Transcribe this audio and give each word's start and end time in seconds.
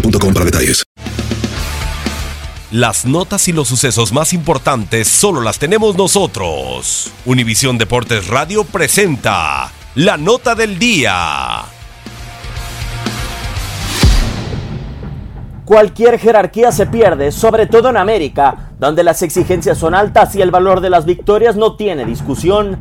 boostmobile.com 0.00 0.34
para 0.34 0.44
detalles. 0.44 0.84
Las 2.72 3.06
notas 3.06 3.46
y 3.48 3.52
los 3.52 3.68
sucesos 3.68 4.12
más 4.12 4.32
importantes 4.32 5.08
solo 5.08 5.40
las 5.40 5.58
tenemos 5.58 5.96
nosotros. 5.96 7.12
Univisión 7.24 7.78
Deportes 7.78 8.26
Radio 8.26 8.64
presenta 8.64 9.70
la 9.94 10.16
nota 10.16 10.54
del 10.54 10.78
día. 10.78 11.62
Cualquier 15.64 16.18
jerarquía 16.18 16.70
se 16.70 16.86
pierde, 16.86 17.32
sobre 17.32 17.66
todo 17.66 17.88
en 17.90 17.96
América, 17.96 18.72
donde 18.78 19.02
las 19.02 19.22
exigencias 19.22 19.78
son 19.78 19.94
altas 19.94 20.34
y 20.36 20.42
el 20.42 20.50
valor 20.50 20.80
de 20.80 20.90
las 20.90 21.04
victorias 21.06 21.56
no 21.56 21.76
tiene 21.76 22.04
discusión. 22.04 22.78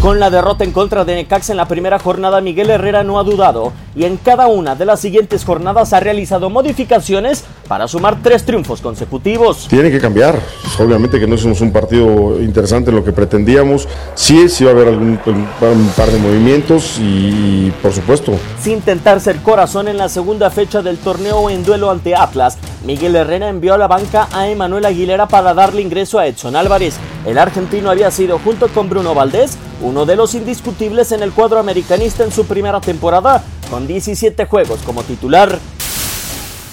Con 0.00 0.20
la 0.20 0.30
derrota 0.30 0.64
en 0.64 0.72
contra 0.72 1.04
de 1.04 1.14
Necaxa 1.14 1.52
en 1.52 1.56
la 1.56 1.66
primera 1.66 1.98
jornada, 1.98 2.40
Miguel 2.40 2.70
Herrera 2.70 3.02
no 3.02 3.18
ha 3.18 3.24
dudado 3.24 3.72
y 3.94 4.04
en 4.04 4.16
cada 4.16 4.46
una 4.46 4.74
de 4.74 4.84
las 4.84 5.00
siguientes 5.00 5.44
jornadas 5.44 5.92
ha 5.92 6.00
realizado 6.00 6.50
modificaciones 6.50 7.44
para 7.68 7.88
sumar 7.88 8.18
tres 8.22 8.44
triunfos 8.44 8.80
consecutivos. 8.80 9.66
Tiene 9.68 9.90
que 9.90 10.00
cambiar. 10.00 10.38
Pues, 10.62 10.80
obviamente 10.80 11.18
que 11.18 11.26
no 11.26 11.36
hicimos 11.36 11.60
un 11.60 11.72
partido 11.72 12.40
interesante 12.40 12.90
en 12.90 12.96
lo 12.96 13.04
que 13.04 13.12
pretendíamos. 13.12 13.88
Sí, 14.14 14.48
sí 14.48 14.64
va 14.64 14.70
a 14.70 14.74
haber 14.74 14.88
algún 14.88 15.18
un 15.24 15.92
par 15.96 16.10
de 16.10 16.18
movimientos 16.18 16.98
y, 17.00 17.72
por 17.82 17.92
supuesto. 17.92 18.32
Sin 18.60 18.74
intentar 18.74 19.20
ser 19.20 19.36
corazón 19.38 19.88
en 19.88 19.96
la 19.96 20.08
segunda 20.08 20.50
fecha 20.50 20.82
del 20.82 20.98
torneo 20.98 21.48
en 21.48 21.64
duelo 21.64 21.90
ante 21.90 22.14
Atlas, 22.14 22.58
Miguel 22.84 23.16
Herrera 23.16 23.48
envió 23.48 23.74
a 23.74 23.78
la 23.78 23.86
banca 23.86 24.28
a 24.32 24.48
Emanuel 24.48 24.84
Aguilera 24.84 25.26
para 25.26 25.54
darle 25.54 25.80
ingreso 25.80 26.18
a 26.18 26.26
Edson 26.26 26.56
Álvarez. 26.56 26.96
El 27.24 27.38
argentino 27.38 27.90
había 27.90 28.10
sido, 28.10 28.38
junto 28.38 28.68
con 28.68 28.90
Bruno 28.90 29.14
Valdés, 29.14 29.56
uno 29.80 30.04
de 30.04 30.16
los 30.16 30.34
indiscutibles 30.34 31.12
en 31.12 31.22
el 31.22 31.32
cuadro 31.32 31.58
americanista 31.58 32.24
en 32.24 32.32
su 32.32 32.44
primera 32.44 32.80
temporada, 32.80 33.42
con 33.74 33.88
17 33.88 34.46
juegos 34.46 34.82
como 34.86 35.02
titular. 35.02 35.58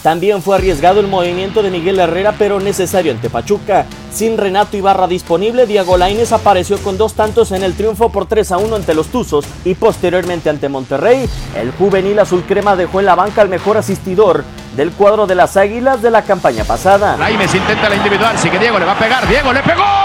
También 0.03 0.43
fue 0.43 0.57
arriesgado 0.57 0.99
el 0.99 1.07
movimiento 1.07 1.63
de 1.63 1.71
Miguel 1.71 1.97
Herrera, 1.97 2.35
pero 2.37 2.59
necesario 2.59 3.11
ante 3.11 3.27
Pachuca. 3.27 3.87
Sin 4.13 4.37
Renato 4.37 4.77
Ibarra 4.77 5.07
disponible, 5.07 5.65
Diego 5.65 5.97
Lainez 5.97 6.31
apareció 6.31 6.77
con 6.77 6.99
dos 6.99 7.15
tantos 7.15 7.53
en 7.53 7.63
el 7.63 7.73
triunfo 7.73 8.11
por 8.11 8.27
3 8.27 8.51
a 8.51 8.57
1 8.59 8.75
ante 8.75 8.93
los 8.93 9.07
Tuzos 9.07 9.45
y 9.65 9.73
posteriormente 9.73 10.51
ante 10.51 10.69
Monterrey. 10.69 11.27
El 11.55 11.71
juvenil 11.71 12.19
azul 12.19 12.43
crema 12.47 12.75
dejó 12.75 12.99
en 12.99 13.07
la 13.07 13.15
banca 13.15 13.41
al 13.41 13.49
mejor 13.49 13.77
asistidor 13.77 14.43
del 14.77 14.91
cuadro 14.91 15.25
de 15.25 15.33
las 15.33 15.57
Águilas 15.57 16.03
de 16.03 16.11
la 16.11 16.21
campaña 16.21 16.65
pasada. 16.65 17.17
Lainez 17.17 17.55
intenta 17.55 17.89
la 17.89 17.95
individual, 17.95 18.37
sigue 18.37 18.59
Diego, 18.59 18.77
le 18.77 18.85
va 18.85 18.91
a 18.91 18.99
pegar, 18.99 19.27
Diego 19.27 19.51
le 19.51 19.63
pegó. 19.63 20.00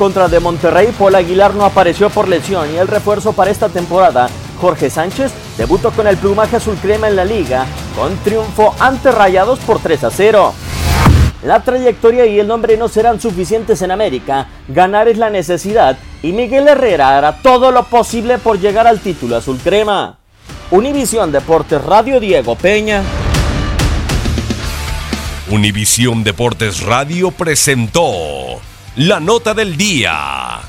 Contra 0.00 0.28
de 0.28 0.40
Monterrey, 0.40 0.94
Paul 0.98 1.14
Aguilar 1.14 1.54
no 1.54 1.66
apareció 1.66 2.08
por 2.08 2.26
lesión 2.26 2.72
y 2.72 2.78
el 2.78 2.88
refuerzo 2.88 3.34
para 3.34 3.50
esta 3.50 3.68
temporada, 3.68 4.30
Jorge 4.58 4.88
Sánchez, 4.88 5.30
debutó 5.58 5.90
con 5.90 6.06
el 6.06 6.16
plumaje 6.16 6.56
azul 6.56 6.74
crema 6.80 7.06
en 7.06 7.16
la 7.16 7.24
liga, 7.26 7.66
con 7.94 8.16
triunfo 8.24 8.74
ante 8.80 9.12
Rayados 9.12 9.58
por 9.58 9.78
3 9.78 10.04
a 10.04 10.10
0. 10.10 10.54
La 11.42 11.62
trayectoria 11.62 12.24
y 12.24 12.40
el 12.40 12.46
nombre 12.46 12.78
no 12.78 12.88
serán 12.88 13.20
suficientes 13.20 13.82
en 13.82 13.90
América, 13.90 14.48
ganar 14.68 15.06
es 15.06 15.18
la 15.18 15.28
necesidad 15.28 15.98
y 16.22 16.32
Miguel 16.32 16.66
Herrera 16.66 17.18
hará 17.18 17.36
todo 17.42 17.70
lo 17.70 17.84
posible 17.84 18.38
por 18.38 18.58
llegar 18.58 18.86
al 18.86 19.00
título 19.00 19.36
azul 19.36 19.58
crema. 19.62 20.16
Univisión 20.70 21.30
Deportes 21.30 21.84
Radio 21.84 22.18
Diego 22.20 22.56
Peña. 22.56 23.02
Univisión 25.50 26.24
Deportes 26.24 26.80
Radio 26.80 27.32
presentó 27.32 28.62
la 28.96 29.20
nota 29.20 29.54
del 29.54 29.76
día. 29.76 30.60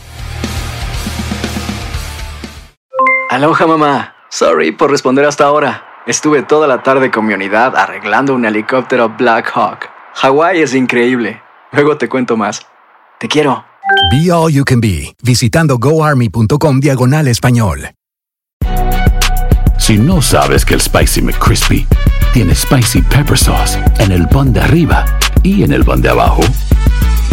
Aloha 3.29 3.67
mamá. 3.67 4.15
Sorry 4.29 4.71
por 4.71 4.91
responder 4.91 5.25
hasta 5.25 5.45
ahora. 5.45 5.85
Estuve 6.05 6.43
toda 6.43 6.67
la 6.67 6.83
tarde 6.83 7.11
con 7.11 7.25
mi 7.25 7.33
unidad 7.33 7.75
arreglando 7.75 8.33
un 8.33 8.45
helicóptero 8.45 9.09
Black 9.09 9.51
Hawk. 9.53 9.89
Hawái 10.15 10.61
es 10.61 10.73
increíble. 10.73 11.41
Luego 11.71 11.97
te 11.97 12.09
cuento 12.09 12.37
más. 12.37 12.65
Te 13.19 13.27
quiero. 13.27 13.65
Be 14.11 14.31
All 14.31 14.51
You 14.51 14.63
Can 14.63 14.81
Be, 14.81 15.15
visitando 15.23 15.77
goarmy.com 15.77 16.79
diagonal 16.79 17.27
español. 17.27 17.91
Si 19.77 19.97
no 19.97 20.21
sabes 20.21 20.63
que 20.63 20.75
el 20.75 20.81
Spicy 20.81 21.21
McCrispy 21.21 21.87
tiene 22.33 22.55
Spicy 22.55 23.01
Pepper 23.01 23.37
Sauce 23.37 23.79
en 23.99 24.11
el 24.11 24.27
pan 24.27 24.53
de 24.53 24.61
arriba 24.61 25.05
y 25.43 25.63
en 25.63 25.73
el 25.73 25.83
pan 25.83 26.01
de 26.01 26.09
abajo, 26.09 26.41